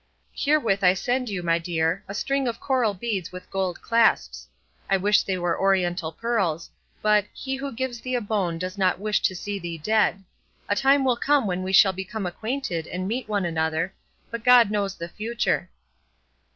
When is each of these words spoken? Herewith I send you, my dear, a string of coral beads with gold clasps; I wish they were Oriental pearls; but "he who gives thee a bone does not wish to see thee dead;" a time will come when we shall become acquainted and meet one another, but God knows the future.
Herewith 0.35 0.83
I 0.83 0.95
send 0.95 1.29
you, 1.29 1.43
my 1.43 1.59
dear, 1.59 2.03
a 2.07 2.15
string 2.15 2.47
of 2.47 2.59
coral 2.59 2.95
beads 2.95 3.31
with 3.31 3.51
gold 3.51 3.83
clasps; 3.83 4.47
I 4.89 4.97
wish 4.97 5.21
they 5.21 5.37
were 5.37 5.55
Oriental 5.55 6.11
pearls; 6.11 6.71
but 7.03 7.25
"he 7.35 7.55
who 7.55 7.71
gives 7.71 8.01
thee 8.01 8.15
a 8.15 8.19
bone 8.21 8.57
does 8.57 8.79
not 8.79 8.97
wish 8.99 9.21
to 9.21 9.35
see 9.35 9.59
thee 9.59 9.77
dead;" 9.77 10.23
a 10.67 10.75
time 10.75 11.03
will 11.03 11.17
come 11.17 11.45
when 11.45 11.61
we 11.61 11.71
shall 11.71 11.93
become 11.93 12.25
acquainted 12.25 12.87
and 12.87 13.07
meet 13.07 13.29
one 13.29 13.45
another, 13.45 13.93
but 14.31 14.43
God 14.43 14.71
knows 14.71 14.95
the 14.95 15.07
future. 15.07 15.69